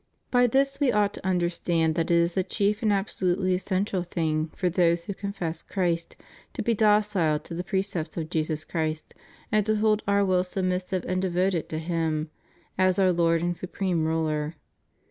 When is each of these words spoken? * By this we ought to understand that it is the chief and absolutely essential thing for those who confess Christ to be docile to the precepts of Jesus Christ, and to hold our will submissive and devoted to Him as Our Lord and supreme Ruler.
* 0.19 0.21
By 0.31 0.47
this 0.47 0.79
we 0.79 0.91
ought 0.91 1.13
to 1.13 1.23
understand 1.23 1.93
that 1.93 2.09
it 2.09 2.15
is 2.15 2.33
the 2.33 2.43
chief 2.43 2.81
and 2.81 2.91
absolutely 2.91 3.53
essential 3.53 4.01
thing 4.01 4.49
for 4.55 4.67
those 4.67 5.03
who 5.03 5.13
confess 5.13 5.61
Christ 5.61 6.15
to 6.53 6.63
be 6.63 6.73
docile 6.73 7.37
to 7.37 7.53
the 7.53 7.63
precepts 7.63 8.17
of 8.17 8.31
Jesus 8.31 8.63
Christ, 8.63 9.13
and 9.51 9.63
to 9.67 9.75
hold 9.75 10.01
our 10.07 10.25
will 10.25 10.43
submissive 10.43 11.05
and 11.07 11.21
devoted 11.21 11.69
to 11.69 11.77
Him 11.77 12.31
as 12.79 12.97
Our 12.97 13.11
Lord 13.13 13.43
and 13.43 13.55
supreme 13.55 14.03
Ruler. 14.05 14.55